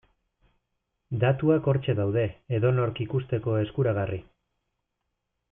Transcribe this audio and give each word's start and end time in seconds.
Datuak 1.23 1.69
hortxe 1.73 1.95
daude 1.99 2.23
edonork 2.61 3.03
ikusteko 3.07 3.55
eskuragarri. 3.67 4.21